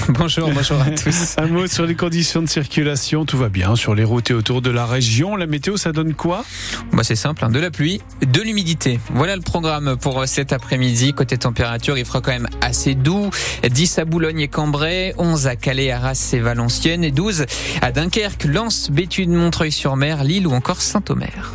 Bonjour, 0.08 0.50
bonjour 0.50 0.80
à 0.80 0.90
tous. 0.90 1.36
Un 1.38 1.46
mot 1.46 1.66
sur 1.66 1.86
les 1.86 1.94
conditions 1.94 2.42
de 2.42 2.48
circulation. 2.48 3.24
Tout 3.24 3.36
va 3.38 3.48
bien 3.48 3.76
sur 3.76 3.94
les 3.94 4.04
routes 4.04 4.30
et 4.30 4.34
autour 4.34 4.62
de 4.62 4.70
la 4.70 4.86
région. 4.86 5.36
La 5.36 5.46
météo, 5.46 5.76
ça 5.76 5.92
donne 5.92 6.14
quoi? 6.14 6.44
Bah 6.92 7.02
C'est 7.02 7.16
simple, 7.16 7.44
hein. 7.44 7.50
de 7.50 7.58
la 7.58 7.70
pluie, 7.70 8.00
de 8.20 8.40
l'humidité. 8.40 9.00
Voilà 9.12 9.36
le 9.36 9.42
programme 9.42 9.96
pour 9.96 10.26
cet 10.26 10.52
après-midi. 10.52 11.12
Côté 11.12 11.36
température, 11.38 11.98
il 11.98 12.04
fera 12.04 12.20
quand 12.20 12.32
même 12.32 12.48
assez 12.60 12.94
doux. 12.94 13.30
10 13.68 13.98
à 13.98 14.04
Boulogne 14.04 14.40
et 14.40 14.48
Cambrai, 14.48 15.14
11 15.18 15.46
à 15.46 15.56
Calais, 15.56 15.90
Arras 15.90 16.30
et 16.32 16.40
Valenciennes, 16.40 17.04
et 17.04 17.10
12 17.10 17.46
à 17.82 17.92
Dunkerque, 17.92 18.44
Lens, 18.44 18.90
Béthune, 18.90 19.34
Montreuil-sur-Mer, 19.34 20.24
Lille 20.24 20.46
ou 20.46 20.52
encore 20.52 20.80
Saint-Omer. 20.80 21.52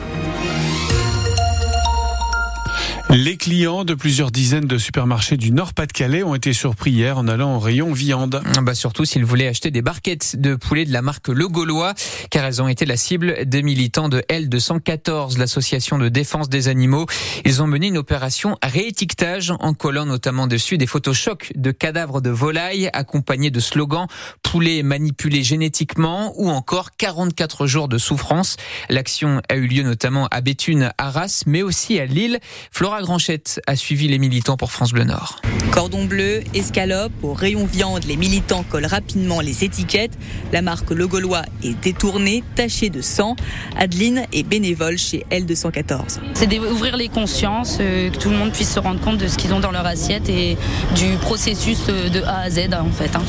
Les 3.17 3.37
clients 3.37 3.85
de 3.85 3.93
plusieurs 3.93 4.29
dizaines 4.29 4.67
de 4.67 4.77
supermarchés 4.77 5.37
du 5.37 5.53
Nord-Pas-de-Calais 5.53 6.21
ont 6.21 6.35
été 6.35 6.51
surpris 6.51 6.91
hier 6.91 7.17
en 7.17 7.29
allant 7.29 7.55
au 7.55 7.59
rayon 7.59 7.93
viande. 7.93 8.43
Bah 8.61 8.75
surtout 8.75 9.05
s'ils 9.05 9.23
voulaient 9.23 9.47
acheter 9.47 9.71
des 9.71 9.81
barquettes 9.81 10.35
de 10.37 10.55
poulet 10.55 10.83
de 10.83 10.91
la 10.91 11.01
marque 11.01 11.29
Le 11.29 11.47
Gaulois, 11.47 11.93
car 12.29 12.43
elles 12.43 12.61
ont 12.61 12.67
été 12.67 12.85
la 12.85 12.97
cible 12.97 13.45
des 13.45 13.63
militants 13.63 14.09
de 14.09 14.19
L214, 14.29 15.39
l'association 15.39 15.97
de 15.97 16.09
défense 16.09 16.49
des 16.49 16.67
animaux. 16.67 17.05
Ils 17.45 17.63
ont 17.63 17.67
mené 17.67 17.87
une 17.87 17.97
opération 17.97 18.57
réétiquetage 18.61 19.53
en 19.61 19.73
collant 19.73 20.05
notamment 20.05 20.47
dessus 20.47 20.77
des 20.77 20.85
photos 20.85 21.15
chocs 21.15 21.53
de 21.55 21.71
cadavres 21.71 22.19
de 22.19 22.31
volailles 22.31 22.89
accompagnés 22.91 23.49
de 23.49 23.61
slogans 23.61 24.07
poulet 24.43 24.83
manipulé 24.83 25.41
génétiquement 25.41 26.33
ou 26.35 26.49
encore 26.49 26.97
44 26.97 27.65
jours 27.65 27.87
de 27.87 27.97
souffrance. 27.97 28.57
L'action 28.89 29.41
a 29.47 29.55
eu 29.55 29.67
lieu 29.67 29.83
notamment 29.83 30.27
à 30.31 30.41
Béthune, 30.41 30.91
Arras, 30.97 31.43
mais 31.45 31.61
aussi 31.61 31.97
à 31.97 32.05
Lille. 32.05 32.39
Flora 32.71 33.04
Granchette 33.05 33.61
a 33.67 33.75
suivi 33.75 34.07
les 34.07 34.17
militants 34.17 34.57
pour 34.57 34.71
France 34.71 34.91
Bleu 34.91 35.03
Nord. 35.03 35.39
Cordon 35.71 36.05
bleu, 36.05 36.41
escalope, 36.55 37.11
au 37.21 37.33
rayon 37.33 37.65
viande, 37.65 38.03
les 38.05 38.15
militants 38.15 38.63
collent 38.67 38.85
rapidement 38.85 39.41
les 39.41 39.63
étiquettes. 39.63 40.17
La 40.53 40.61
marque 40.61 40.89
Le 40.89 41.05
Gaulois 41.05 41.43
est 41.63 41.79
détournée, 41.81 42.43
tachée 42.55 42.89
de 42.89 43.01
sang. 43.01 43.35
Adeline 43.77 44.25
est 44.31 44.43
bénévole 44.43 44.97
chez 44.97 45.25
L214. 45.31 46.19
C'est 46.33 46.47
d'ouvrir 46.47 46.95
les 46.95 47.09
consciences, 47.09 47.77
euh, 47.81 48.09
que 48.09 48.17
tout 48.17 48.29
le 48.29 48.37
monde 48.37 48.53
puisse 48.53 48.73
se 48.73 48.79
rendre 48.79 49.01
compte 49.01 49.17
de 49.17 49.27
ce 49.27 49.37
qu'ils 49.37 49.53
ont 49.53 49.59
dans 49.59 49.71
leur 49.71 49.85
assiette 49.85 50.29
et 50.29 50.57
du 50.95 51.17
processus 51.17 51.79
euh, 51.89 52.09
de 52.09 52.23
A 52.23 52.39
à 52.39 52.49
Z 52.49 52.69
en 52.73 52.91
fait. 52.91 53.13
Hein. 53.15 53.23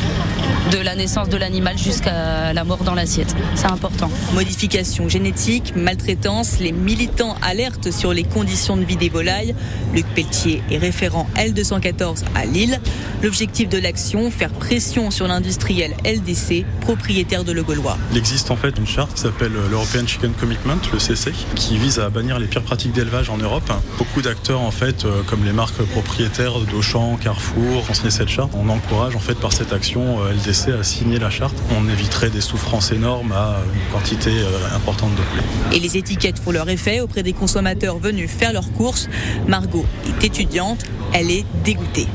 De 0.71 0.79
la 0.79 0.95
naissance 0.95 1.29
de 1.29 1.37
l'animal 1.37 1.77
jusqu'à 1.77 2.53
la 2.53 2.65
mort 2.65 2.85
dans 2.85 2.95
l'assiette. 2.95 3.35
C'est 3.57 3.67
important. 3.67 4.11
Modification 4.35 5.09
génétique, 5.09 5.75
maltraitance, 5.77 6.61
les 6.61 6.73
militants 6.73 7.37
alertent 7.43 7.91
sur 7.91 8.13
les 8.13 8.25
conditions 8.25 8.77
de 8.77 8.85
vie 8.85 8.97
des 8.97 9.09
volailles. 9.09 9.55
Luc 9.95 10.07
Pelletier 10.15 10.63
est 10.71 10.79
référent 10.79 11.29
L214 11.37 12.25
à 12.35 12.45
Lille. 12.45 12.81
L'objectif 13.23 13.69
de 13.69 13.79
l'action, 13.79 14.31
faire 14.31 14.51
pression 14.51 15.11
sur 15.11 15.27
l'industriel 15.27 15.97
LDC, 16.05 16.65
propriétaire 16.81 17.45
de 17.45 17.53
Le 17.53 17.63
Gaulois. 17.63 17.97
Il 18.13 18.19
existe 18.19 18.51
en 18.51 18.57
fait 18.57 18.77
une 18.77 18.87
charte 18.87 19.15
qui 19.15 19.23
s'appelle 19.23 19.53
l'European 19.71 20.07
Chicken 20.07 20.33
Commitment, 20.33 20.77
le 20.93 20.99
CC, 20.99 21.33
qui 21.55 21.79
vise 21.79 21.99
à 21.99 22.11
bannir 22.11 22.39
les 22.39 22.47
pires 22.47 22.63
pratiques 22.63 22.93
d'élevage 22.93 23.31
en 23.31 23.39
Europe. 23.39 23.71
Beaucoup 23.99 24.23
d'acteurs 24.23 24.61
en 24.61 24.71
fait, 24.71 25.05
euh, 25.05 25.23
comme 25.27 25.45
les 25.45 25.53
marques 25.53 25.83
propriétaires 25.83 26.61
d'Auchan, 26.61 27.17
Carrefour, 27.17 27.85
ont 27.89 27.95
signé 27.95 28.11
cette 28.11 28.29
charte. 28.29 28.53
On 28.55 28.69
encourage 28.69 29.17
en 29.17 29.21
fait 29.21 29.35
par 29.35 29.53
cette 29.53 29.73
action 29.73 30.23
euh, 30.23 30.33
LDC 30.33 30.79
à 30.79 30.83
signer 30.83 31.19
la 31.19 31.31
charte. 31.31 31.57
On 31.77 31.89
éviterait 31.89 32.31
des 32.31 32.41
souffrances 32.41 32.93
énormes 32.93 33.33
à 33.33 33.57
une 33.75 33.93
quantité 33.93 34.31
euh, 34.31 34.77
importante 34.77 35.15
de 35.15 35.23
poulet. 35.23 35.43
Et 35.73 35.81
les 35.81 35.97
étiquettes 35.97 36.39
font 36.39 36.51
leur 36.51 36.69
effet 36.69 37.01
auprès 37.01 37.23
des 37.23 37.33
consommateurs 37.33 37.99
venus 37.99 38.31
faire 38.31 38.53
leurs 38.53 38.73
courses. 38.73 39.09
Margot 39.47 39.85
est 40.09 40.25
étudiante, 40.25 40.85
elle 41.13 41.31
est 41.31 41.45
dégoûtée. 41.65 42.07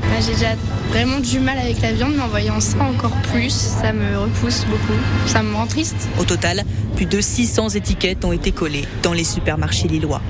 Vraiment 0.92 1.20
du 1.20 1.40
mal 1.40 1.56
avec 1.56 1.80
la 1.80 1.92
viande, 1.92 2.12
mais 2.16 2.22
en 2.22 2.28
voyant 2.28 2.60
ça 2.60 2.76
encore 2.84 3.16
plus, 3.32 3.50
ça 3.50 3.94
me 3.94 4.18
repousse 4.18 4.66
beaucoup. 4.66 5.00
Ça 5.26 5.42
me 5.42 5.54
rend 5.54 5.66
triste. 5.66 5.96
Au 6.20 6.24
total, 6.24 6.64
plus 6.96 7.06
de 7.06 7.18
600 7.18 7.70
étiquettes 7.70 8.26
ont 8.26 8.32
été 8.32 8.52
collées 8.52 8.84
dans 9.02 9.14
les 9.14 9.24
supermarchés 9.24 9.88
lillois. 9.88 10.20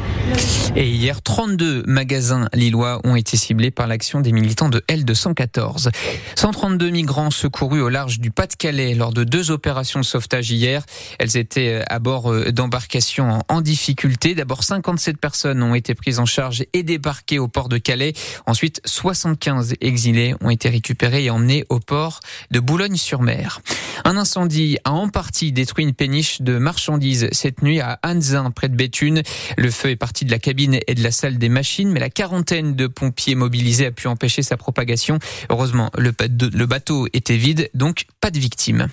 Et 0.76 0.88
hier, 0.88 1.20
32 1.20 1.82
magasins 1.86 2.48
lillois 2.54 3.00
ont 3.02 3.16
été 3.16 3.36
ciblés 3.36 3.72
par 3.72 3.88
l'action 3.88 4.20
des 4.20 4.30
militants 4.30 4.68
de 4.68 4.84
L214. 4.88 5.90
132 6.36 6.90
migrants 6.90 7.32
secourus 7.32 7.80
au 7.80 7.88
large 7.88 8.20
du 8.20 8.30
Pas-de-Calais 8.30 8.94
lors 8.94 9.12
de 9.12 9.24
deux 9.24 9.50
opérations 9.50 9.98
de 9.98 10.04
sauvetage 10.04 10.52
hier. 10.52 10.84
Elles 11.18 11.36
étaient 11.36 11.82
à 11.88 11.98
bord 11.98 12.32
d'embarcations 12.52 13.40
en 13.48 13.60
difficulté. 13.62 14.36
D'abord, 14.36 14.62
57 14.62 15.16
personnes 15.16 15.60
ont 15.60 15.74
été 15.74 15.96
prises 15.96 16.20
en 16.20 16.26
charge 16.26 16.64
et 16.72 16.84
débarquées 16.84 17.40
au 17.40 17.48
port 17.48 17.68
de 17.68 17.78
Calais. 17.78 18.12
Ensuite, 18.46 18.80
75 18.84 19.74
exilés 19.80 20.34
ont 20.40 20.51
été 20.52 20.68
récupérés 20.68 21.24
et 21.24 21.30
emmenés 21.30 21.64
au 21.68 21.80
port 21.80 22.20
de 22.50 22.60
Boulogne-sur-Mer. 22.60 23.60
Un 24.04 24.16
incendie 24.16 24.78
a 24.84 24.92
en 24.92 25.08
partie 25.08 25.52
détruit 25.52 25.84
une 25.84 25.94
péniche 25.94 26.42
de 26.42 26.58
marchandises 26.58 27.28
cette 27.32 27.62
nuit 27.62 27.80
à 27.80 27.98
Anzin, 28.04 28.50
près 28.50 28.68
de 28.68 28.76
Béthune. 28.76 29.22
Le 29.56 29.70
feu 29.70 29.90
est 29.90 29.96
parti 29.96 30.24
de 30.24 30.30
la 30.30 30.38
cabine 30.38 30.78
et 30.86 30.94
de 30.94 31.02
la 31.02 31.10
salle 31.10 31.38
des 31.38 31.48
machines, 31.48 31.90
mais 31.90 32.00
la 32.00 32.10
quarantaine 32.10 32.74
de 32.74 32.86
pompiers 32.86 33.34
mobilisés 33.34 33.86
a 33.86 33.90
pu 33.90 34.06
empêcher 34.06 34.42
sa 34.42 34.56
propagation. 34.56 35.18
Heureusement, 35.50 35.90
le 35.96 36.66
bateau 36.66 37.06
était 37.12 37.36
vide, 37.36 37.70
donc 37.74 38.04
pas 38.20 38.30
de 38.30 38.38
victimes. 38.38 38.88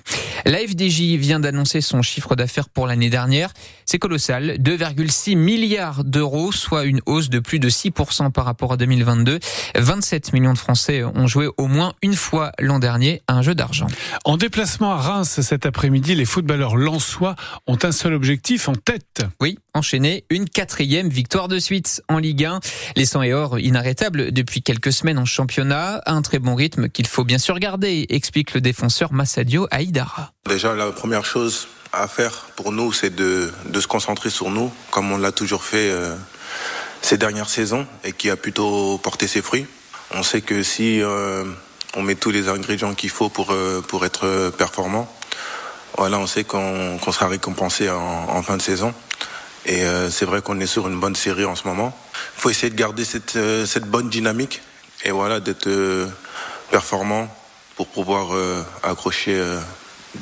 La 0.45 0.59
FDJ 0.59 1.17
vient 1.17 1.39
d'annoncer 1.39 1.81
son 1.81 2.01
chiffre 2.01 2.35
d'affaires 2.35 2.69
pour 2.69 2.87
l'année 2.87 3.09
dernière. 3.09 3.53
C'est 3.85 3.99
colossal, 3.99 4.57
2,6 4.59 5.35
milliards 5.35 6.03
d'euros, 6.03 6.51
soit 6.51 6.85
une 6.85 7.01
hausse 7.05 7.29
de 7.29 7.39
plus 7.39 7.59
de 7.59 7.69
6% 7.69 8.31
par 8.31 8.45
rapport 8.45 8.73
à 8.73 8.77
2022. 8.77 9.39
27 9.75 10.33
millions 10.33 10.53
de 10.53 10.57
Français 10.57 11.03
ont 11.03 11.27
joué 11.27 11.48
au 11.57 11.67
moins 11.67 11.93
une 12.01 12.15
fois 12.15 12.51
l'an 12.59 12.79
dernier 12.79 13.21
à 13.27 13.33
un 13.33 13.41
jeu 13.41 13.55
d'argent. 13.55 13.87
En 14.25 14.37
déplacement 14.37 14.91
à 14.91 14.97
Reims 14.97 15.41
cet 15.41 15.65
après-midi, 15.65 16.15
les 16.15 16.25
footballeurs 16.25 16.75
lensois 16.75 17.35
ont 17.67 17.77
un 17.83 17.91
seul 17.91 18.13
objectif 18.13 18.67
en 18.69 18.75
tête. 18.75 19.21
Oui, 19.39 19.57
enchaîner 19.73 20.25
une 20.29 20.49
quatrième 20.49 21.09
victoire 21.09 21.47
de 21.47 21.59
suite 21.59 22.01
en 22.07 22.17
Ligue 22.17 22.45
1. 22.45 22.59
Les 22.95 23.05
100 23.05 23.23
et 23.23 23.33
or 23.33 23.59
inarrêtables 23.59 24.31
depuis 24.31 24.61
quelques 24.61 24.93
semaines 24.93 25.19
en 25.19 25.25
championnat. 25.25 26.01
Un 26.05 26.21
très 26.21 26.39
bon 26.39 26.55
rythme 26.55 26.89
qu'il 26.89 27.07
faut 27.07 27.23
bien 27.23 27.37
sûr 27.37 27.59
garder, 27.59 28.05
explique 28.09 28.53
le 28.53 28.61
défenseur 28.61 29.13
Massadio 29.13 29.67
Aïdara. 29.71 30.31
Déjà, 30.47 30.75
la 30.75 30.91
première 30.91 31.25
chose 31.25 31.67
à 31.91 32.07
faire 32.07 32.47
pour 32.55 32.71
nous, 32.71 32.93
c'est 32.93 33.13
de, 33.15 33.51
de 33.65 33.81
se 33.81 33.87
concentrer 33.87 34.29
sur 34.29 34.49
nous, 34.49 34.71
comme 34.91 35.11
on 35.11 35.17
l'a 35.17 35.31
toujours 35.31 35.63
fait 35.63 35.89
euh, 35.89 36.15
ces 37.01 37.17
dernières 37.17 37.49
saisons 37.49 37.87
et 38.03 38.11
qui 38.11 38.29
a 38.29 38.35
plutôt 38.35 38.97
porté 38.99 39.27
ses 39.27 39.41
fruits. 39.41 39.65
On 40.11 40.23
sait 40.23 40.41
que 40.41 40.63
si 40.63 41.01
euh, 41.01 41.43
on 41.95 42.01
met 42.01 42.15
tous 42.15 42.31
les 42.31 42.49
ingrédients 42.49 42.95
qu'il 42.95 43.11
faut 43.11 43.29
pour, 43.29 43.51
euh, 43.51 43.81
pour 43.81 44.05
être 44.05 44.51
performant, 44.57 45.11
voilà, 45.97 46.17
on 46.17 46.25
sait 46.25 46.43
qu'on 46.43 46.97
sera 47.11 47.27
récompensé 47.27 47.89
en, 47.89 48.41
fin 48.41 48.57
de 48.57 48.61
saison. 48.61 48.93
Et 49.65 49.83
euh, 49.83 50.09
c'est 50.09 50.25
vrai 50.25 50.41
qu'on 50.41 50.59
est 50.59 50.67
sur 50.67 50.87
une 50.87 50.99
bonne 50.99 51.15
série 51.15 51.45
en 51.45 51.55
ce 51.55 51.67
moment. 51.67 51.95
Il 52.37 52.41
faut 52.41 52.49
essayer 52.49 52.69
de 52.69 52.75
garder 52.75 53.05
cette, 53.05 53.37
cette 53.65 53.85
bonne 53.85 54.09
dynamique 54.09 54.61
et 55.03 55.11
voilà, 55.11 55.39
d'être 55.39 55.69
performant 56.71 57.27
pour 57.75 57.87
pouvoir 57.87 58.29
accrocher 58.83 59.41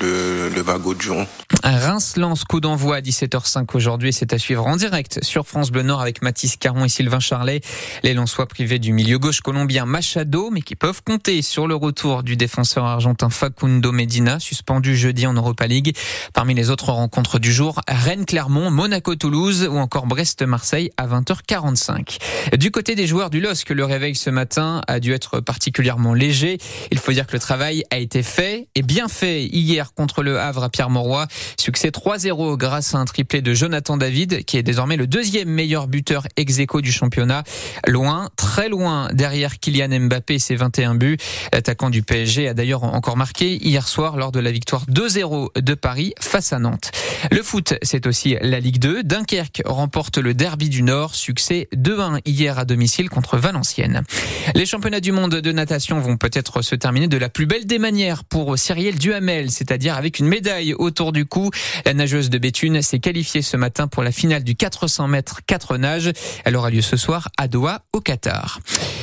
le, 0.00 0.48
le 0.48 0.60
wagon 0.62 0.92
de 0.92 1.00
Juron. 1.00 1.26
Reims 1.64 2.16
lance 2.16 2.44
coup 2.44 2.60
d'envoi 2.60 2.96
à 2.96 3.00
17h05 3.00 3.66
aujourd'hui. 3.74 4.12
C'est 4.12 4.32
à 4.32 4.38
suivre 4.38 4.66
en 4.66 4.76
direct 4.76 5.22
sur 5.22 5.46
France 5.46 5.70
Bleu 5.70 5.82
Nord 5.82 6.00
avec 6.00 6.22
Mathis 6.22 6.56
Caron 6.56 6.84
et 6.84 6.88
Sylvain 6.88 7.20
Charlet. 7.20 7.60
Les 8.02 8.14
Lensois 8.14 8.46
privés 8.46 8.78
du 8.78 8.92
milieu 8.92 9.18
gauche 9.18 9.40
colombien 9.40 9.86
Machado, 9.86 10.50
mais 10.50 10.62
qui 10.62 10.76
peuvent 10.76 11.02
compter 11.02 11.42
sur 11.42 11.66
le 11.66 11.74
retour 11.74 12.22
du 12.22 12.36
défenseur 12.36 12.84
argentin 12.84 13.30
Facundo 13.30 13.92
Medina, 13.92 14.40
suspendu 14.40 14.96
jeudi 14.96 15.26
en 15.26 15.34
Europa 15.34 15.66
League. 15.66 15.96
Parmi 16.32 16.54
les 16.54 16.70
autres 16.70 16.92
rencontres 16.92 17.38
du 17.38 17.52
jour, 17.52 17.80
Rennes-Clermont, 17.88 18.70
Monaco-Toulouse 18.70 19.68
ou 19.70 19.78
encore 19.78 20.06
Brest-Marseille 20.06 20.90
à 20.96 21.06
20h45. 21.06 22.18
Du 22.56 22.70
côté 22.70 22.94
des 22.94 23.06
joueurs 23.06 23.30
du 23.30 23.40
LOSC, 23.40 23.70
le 23.70 23.84
réveil 23.84 24.14
ce 24.14 24.30
matin 24.30 24.82
a 24.86 25.00
dû 25.00 25.12
être 25.12 25.40
particulièrement 25.40 26.14
léger. 26.14 26.58
Il 26.90 26.98
faut 26.98 27.12
dire 27.12 27.26
que 27.26 27.32
le 27.32 27.40
travail 27.40 27.84
a 27.90 27.98
été 27.98 28.22
fait 28.22 28.68
et 28.74 28.82
bien 28.82 29.08
fait 29.08 29.44
hier 29.44 29.77
contre 29.86 30.22
le 30.22 30.38
Havre 30.38 30.64
à 30.64 30.68
Pierre-Mauroy. 30.68 31.26
Succès 31.58 31.88
3-0 31.90 32.56
grâce 32.56 32.94
à 32.94 32.98
un 32.98 33.04
triplé 33.04 33.42
de 33.42 33.54
Jonathan 33.54 33.96
David, 33.96 34.44
qui 34.44 34.56
est 34.58 34.62
désormais 34.62 34.96
le 34.96 35.06
deuxième 35.06 35.48
meilleur 35.48 35.86
buteur 35.86 36.26
ex 36.36 36.58
du 36.58 36.92
championnat. 36.92 37.44
Loin, 37.86 38.28
très 38.36 38.68
loin 38.68 39.08
derrière 39.12 39.58
Kylian 39.58 40.00
Mbappé 40.00 40.34
et 40.34 40.38
ses 40.38 40.56
21 40.56 40.94
buts. 40.94 41.16
L'attaquant 41.52 41.90
du 41.90 42.02
PSG 42.02 42.48
a 42.48 42.54
d'ailleurs 42.54 42.84
encore 42.84 43.16
marqué 43.16 43.56
hier 43.64 43.86
soir 43.86 44.16
lors 44.16 44.32
de 44.32 44.40
la 44.40 44.50
victoire 44.50 44.84
2-0 44.86 45.60
de 45.60 45.74
Paris 45.74 46.14
face 46.20 46.52
à 46.52 46.58
Nantes. 46.58 46.90
Le 47.30 47.42
foot, 47.42 47.74
c'est 47.82 48.06
aussi 48.06 48.36
la 48.40 48.60
Ligue 48.60 48.78
2. 48.78 49.02
Dunkerque 49.02 49.62
remporte 49.64 50.18
le 50.18 50.34
derby 50.34 50.68
du 50.68 50.82
Nord. 50.82 51.14
Succès 51.14 51.68
2-1 51.76 52.20
hier 52.24 52.58
à 52.58 52.64
domicile 52.64 53.08
contre 53.08 53.36
Valenciennes. 53.36 54.02
Les 54.54 54.66
championnats 54.66 55.00
du 55.00 55.12
monde 55.12 55.36
de 55.36 55.52
natation 55.52 56.00
vont 56.00 56.16
peut-être 56.16 56.62
se 56.62 56.74
terminer 56.74 57.08
de 57.08 57.16
la 57.16 57.28
plus 57.28 57.46
belle 57.46 57.66
des 57.66 57.78
manières 57.78 58.24
pour 58.24 58.58
Cyrielle 58.58 58.98
Duhamel. 58.98 59.50
C'est 59.50 59.67
c'est-à-dire 59.68 59.96
avec 59.96 60.18
une 60.18 60.26
médaille 60.26 60.72
autour 60.72 61.12
du 61.12 61.26
cou. 61.26 61.50
La 61.84 61.92
nageuse 61.92 62.30
de 62.30 62.38
Béthune 62.38 62.80
s'est 62.80 63.00
qualifiée 63.00 63.42
ce 63.42 63.56
matin 63.56 63.86
pour 63.86 64.02
la 64.02 64.12
finale 64.12 64.42
du 64.42 64.54
400 64.54 65.08
mètres 65.08 65.40
4 65.46 65.76
nages. 65.76 66.10
Elle 66.44 66.56
aura 66.56 66.70
lieu 66.70 66.80
ce 66.80 66.96
soir 66.96 67.28
à 67.36 67.48
Doha, 67.48 67.82
au 67.92 68.00
Qatar. 68.00 68.60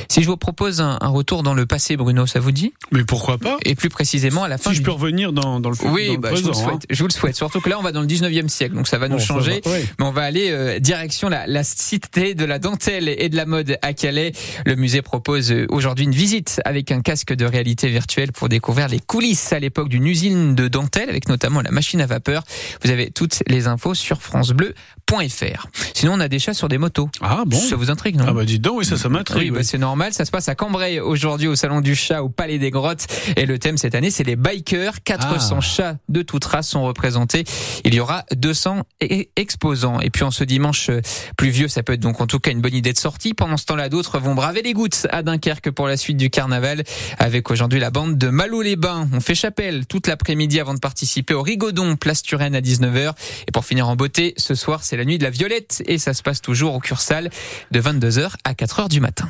Si 0.08 0.22
je 0.22 0.26
vous 0.26 0.36
propose 0.36 0.80
un, 0.80 0.98
retour 1.06 1.44
dans 1.44 1.54
le 1.54 1.66
passé, 1.66 1.96
Bruno, 1.96 2.26
ça 2.26 2.40
vous 2.40 2.50
dit? 2.50 2.74
Mais 2.90 3.04
pourquoi 3.04 3.38
pas? 3.38 3.58
Et 3.64 3.76
plus 3.76 3.88
précisément 3.88 4.42
à 4.42 4.48
la 4.48 4.58
fin. 4.58 4.70
Si 4.70 4.76
je 4.76 4.82
peux 4.82 4.90
revenir 4.90 5.32
dans, 5.32 5.60
dans 5.60 5.70
le, 5.70 5.76
oui, 5.84 6.16
bah, 6.18 6.30
je, 6.34 6.42
vous 6.42 6.48
le 6.48 6.54
souhaite, 6.54 6.74
hein. 6.74 6.78
je 6.90 6.98
vous 6.98 7.08
le 7.08 7.12
souhaite. 7.12 7.36
Surtout 7.36 7.60
que 7.60 7.70
là, 7.70 7.78
on 7.78 7.82
va 7.82 7.92
dans 7.92 8.00
le 8.00 8.06
19e 8.06 8.48
siècle, 8.48 8.74
donc 8.74 8.88
ça 8.88 8.98
va 8.98 9.08
nous 9.08 9.20
changer. 9.20 9.60
Mais 9.64 10.04
on 10.04 10.10
va 10.10 10.22
aller 10.22 10.50
euh, 10.50 10.80
direction 10.80 11.28
la, 11.28 11.46
la 11.46 11.62
cité 11.62 12.34
de 12.34 12.44
la 12.44 12.58
dentelle 12.58 13.08
et 13.08 13.28
de 13.28 13.36
la 13.36 13.46
mode 13.46 13.78
à 13.82 13.92
Calais. 13.92 14.32
Le 14.64 14.74
musée 14.74 15.02
propose 15.02 15.52
euh, 15.52 15.66
aujourd'hui 15.70 16.06
une 16.06 16.12
visite 16.12 16.60
avec 16.64 16.90
un 16.90 17.02
casque 17.02 17.32
de 17.32 17.44
réalité 17.44 17.88
virtuelle 17.88 18.32
pour 18.32 18.48
découvrir 18.48 18.88
les 18.88 19.00
coulisses 19.00 19.52
à 19.52 19.60
l'époque 19.60 19.88
d'une 19.88 20.06
usine 20.06 20.55
de 20.56 20.68
dentelle, 20.68 21.08
avec 21.08 21.28
notamment 21.28 21.60
la 21.60 21.70
machine 21.70 22.00
à 22.00 22.06
vapeur. 22.06 22.42
Vous 22.82 22.90
avez 22.90 23.10
toutes 23.10 23.42
les 23.46 23.68
infos 23.68 23.94
sur 23.94 24.22
francebleu.fr. 24.22 25.66
Sinon, 25.96 26.12
on 26.12 26.20
a 26.20 26.28
des 26.28 26.38
chats 26.38 26.52
sur 26.52 26.68
des 26.68 26.76
motos. 26.76 27.08
Ah 27.22 27.44
bon 27.46 27.56
Ça 27.56 27.74
vous 27.74 27.90
intrigue, 27.90 28.16
non 28.16 28.26
Ah 28.28 28.32
bah 28.34 28.44
dis 28.44 28.58
donc, 28.58 28.80
oui, 28.80 28.84
ça, 28.84 28.98
ça 28.98 29.08
m'intrigue. 29.08 29.50
Oui, 29.50 29.58
bah, 29.58 29.62
c'est 29.62 29.78
normal. 29.78 30.12
Ça 30.12 30.26
se 30.26 30.30
passe 30.30 30.46
à 30.50 30.54
Cambrai 30.54 31.00
aujourd'hui 31.00 31.48
au 31.48 31.56
Salon 31.56 31.80
du 31.80 31.94
Chat 31.94 32.22
au 32.22 32.28
Palais 32.28 32.58
des 32.58 32.70
Grottes. 32.70 33.06
Et 33.36 33.46
le 33.46 33.58
thème 33.58 33.78
cette 33.78 33.94
année, 33.94 34.10
c'est 34.10 34.22
les 34.22 34.36
bikers. 34.36 35.02
400 35.02 35.56
Ah. 35.56 35.60
chats 35.62 35.96
de 36.10 36.20
toute 36.20 36.44
race 36.44 36.68
sont 36.68 36.82
représentés. 36.84 37.44
Il 37.86 37.94
y 37.94 38.00
aura 38.00 38.24
200 38.36 38.82
e- 39.02 39.24
exposants. 39.36 39.98
Et 40.00 40.10
puis 40.10 40.22
en 40.22 40.30
ce 40.30 40.44
dimanche 40.44 40.90
euh, 40.90 41.00
pluvieux, 41.38 41.68
ça 41.68 41.82
peut 41.82 41.94
être 41.94 42.00
donc 42.00 42.20
en 42.20 42.26
tout 42.26 42.40
cas 42.40 42.50
une 42.50 42.60
bonne 42.60 42.74
idée 42.74 42.92
de 42.92 42.98
sortie. 42.98 43.32
Pendant 43.32 43.56
ce 43.56 43.64
temps-là, 43.64 43.88
d'autres 43.88 44.18
vont 44.18 44.34
braver 44.34 44.60
les 44.60 44.74
gouttes 44.74 45.06
à 45.10 45.22
Dunkerque 45.22 45.70
pour 45.70 45.86
la 45.86 45.96
suite 45.96 46.18
du 46.18 46.28
carnaval. 46.28 46.84
Avec 47.18 47.50
aujourd'hui 47.50 47.80
la 47.80 47.90
bande 47.90 48.18
de 48.18 48.28
Malo-les-Bains. 48.28 49.08
On 49.14 49.20
fait 49.20 49.34
chapelle 49.34 49.86
toute 49.86 50.08
l'après-midi 50.08 50.60
avant 50.60 50.74
de 50.74 50.78
participer 50.78 51.32
au 51.32 51.40
Rigodon, 51.40 51.96
place 51.96 52.20
Turenne 52.22 52.54
à 52.54 52.60
19h. 52.60 53.12
Et 53.48 53.50
pour 53.50 53.64
finir 53.64 53.88
en 53.88 53.96
beauté, 53.96 54.34
ce 54.36 54.54
soir, 54.54 54.84
c'est 54.84 54.98
la 54.98 55.06
nuit 55.06 55.16
de 55.16 55.24
la 55.24 55.30
violette. 55.30 55.82
Et 55.86 55.98
ça 55.98 56.14
se 56.14 56.22
passe 56.22 56.40
toujours 56.40 56.74
au 56.74 56.80
Cursal 56.80 57.30
de 57.70 57.80
22h 57.80 58.32
à 58.44 58.52
4h 58.52 58.88
du 58.88 59.00
matin. 59.00 59.28